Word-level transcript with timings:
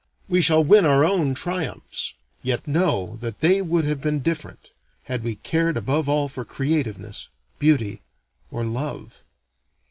We 0.27 0.41
shall 0.41 0.63
win 0.63 0.83
our 0.83 1.05
own 1.05 1.35
triumphs, 1.35 2.15
yet 2.41 2.67
know 2.67 3.17
that 3.17 3.39
they 3.41 3.61
would 3.61 3.85
have 3.85 4.01
been 4.01 4.21
different, 4.21 4.71
had 5.03 5.23
we 5.23 5.35
cared 5.35 5.77
above 5.77 6.09
all 6.09 6.27
for 6.27 6.43
creativeness, 6.43 7.27
beauty, 7.59 8.01
or 8.49 8.63
love. 8.63 9.21